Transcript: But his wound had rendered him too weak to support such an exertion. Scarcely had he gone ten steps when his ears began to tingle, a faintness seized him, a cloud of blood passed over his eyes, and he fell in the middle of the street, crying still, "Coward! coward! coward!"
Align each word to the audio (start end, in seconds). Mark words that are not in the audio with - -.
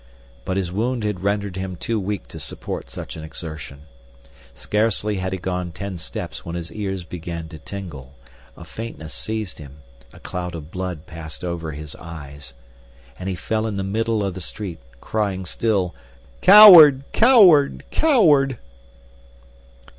But 0.45 0.57
his 0.57 0.71
wound 0.71 1.03
had 1.03 1.19
rendered 1.19 1.57
him 1.57 1.75
too 1.75 1.99
weak 1.99 2.27
to 2.29 2.39
support 2.39 2.89
such 2.89 3.15
an 3.15 3.23
exertion. 3.23 3.81
Scarcely 4.55 5.17
had 5.17 5.31
he 5.31 5.37
gone 5.37 5.71
ten 5.71 5.99
steps 5.99 6.43
when 6.43 6.55
his 6.55 6.71
ears 6.71 7.03
began 7.03 7.47
to 7.49 7.59
tingle, 7.59 8.15
a 8.57 8.65
faintness 8.65 9.13
seized 9.13 9.59
him, 9.59 9.83
a 10.11 10.19
cloud 10.19 10.55
of 10.55 10.71
blood 10.71 11.05
passed 11.05 11.45
over 11.45 11.73
his 11.73 11.95
eyes, 11.97 12.55
and 13.19 13.29
he 13.29 13.35
fell 13.35 13.67
in 13.67 13.77
the 13.77 13.83
middle 13.83 14.23
of 14.23 14.33
the 14.33 14.41
street, 14.41 14.79
crying 15.01 15.45
still, 15.45 15.93
"Coward! 16.41 17.03
coward! 17.13 17.83
coward!" 17.91 18.57